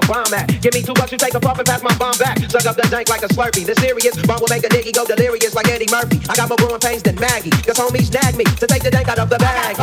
[0.00, 0.46] the bomb at.
[0.62, 2.38] Give me two bucks, you take a puff and pass my bomb back.
[2.50, 3.66] Suck up the dank like a slurpee.
[3.66, 6.20] The serious bomb will make a nigga go delirious like Eddie Murphy.
[6.28, 7.50] I got more growing pains than Maggie.
[7.50, 9.76] Cause homies nag me to take the dank out of the bag.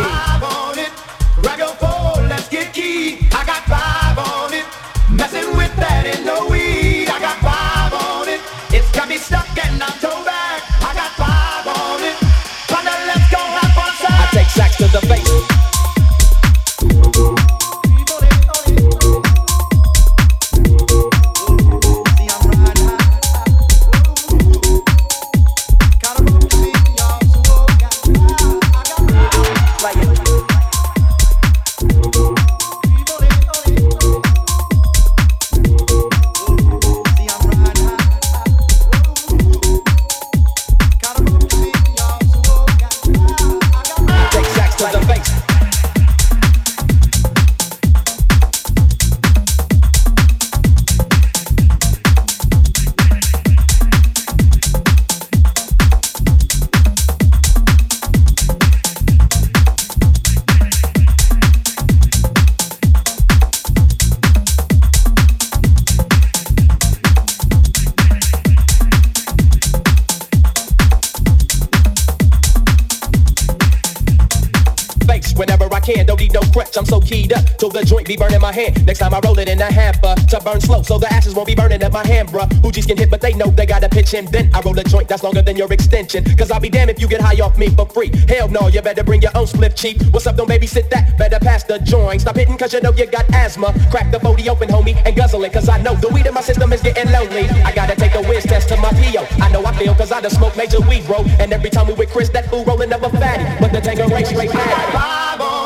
[78.15, 78.85] Burning my hand.
[78.85, 81.47] Next time I roll it in a hamper to burn slow, so the ashes won't
[81.47, 82.47] be burning at my hand, bruh.
[82.61, 84.25] Hoogies can hit, but they know they gotta pitch in.
[84.25, 86.23] Then I roll a joint that's longer than your extension.
[86.37, 88.11] Cause I'll be damned if you get high off me for free.
[88.27, 90.01] Hell no, you better bring your own spliff cheap.
[90.11, 91.17] What's up, don't babysit that?
[91.17, 92.21] Better pass the joint.
[92.21, 93.73] Stop hitting cause you know you got asthma.
[93.91, 95.53] Crack the 40 open, homie, and guzzle it.
[95.53, 97.49] Cause I know the weed in my system is getting lonely.
[97.63, 99.25] I gotta take a whiz test to my PO.
[99.43, 101.23] I know I feel cause I done smoked major weed, bro.
[101.39, 103.43] And every time we with Chris, that fool rolling up a fatty.
[103.59, 105.64] But the tango race straight I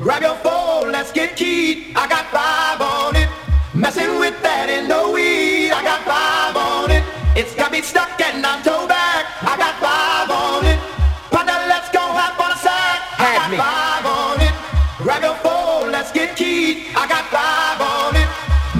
[0.00, 1.92] Grab your phone, let's get keyed.
[1.94, 3.28] I got five on it.
[3.76, 5.76] Messing with that in no weed.
[5.76, 7.04] I got five on it.
[7.36, 9.28] It's got me stuck and I'm toe back.
[9.44, 10.80] I got five on it.
[11.28, 12.96] Partner, let's go have fun a sack.
[13.20, 13.60] I got me.
[13.60, 14.54] five on it.
[15.04, 16.96] Grab your phone, let's get keyed.
[16.96, 18.28] I got five on it.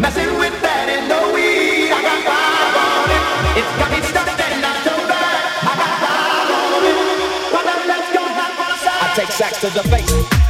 [0.00, 1.92] Messing with that in no weed.
[1.92, 3.24] I got five on it.
[3.60, 5.36] It's got me stuck and I'm toe back.
[5.68, 6.96] I got five on it.
[7.52, 9.00] Partner, let's go have fun a sack.
[9.04, 10.49] I take sacks to the face.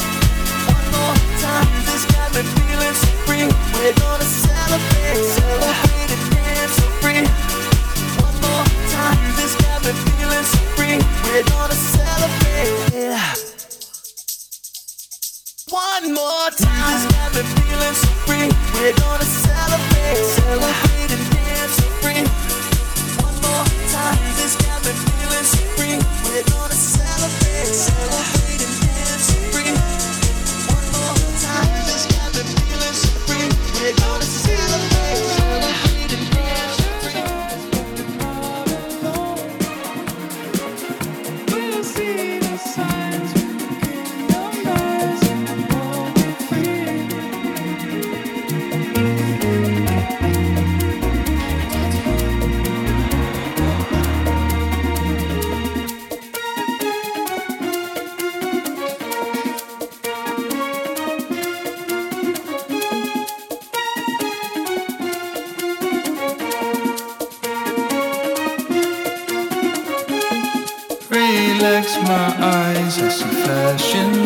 [15.71, 18.49] One more time to discover feelings free.
[18.75, 22.23] We're gonna celebrate, celebrate and dance so free.
[23.23, 25.97] One more time, this got me feeling so free.
[26.25, 28.50] We're gonna celebrate, celebrate
[33.91, 34.20] We're gonna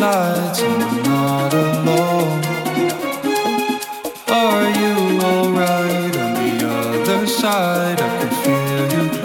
[0.06, 2.44] and I'm not alone.
[4.28, 8.00] Are you alright on the other side?
[8.00, 9.15] I can feel you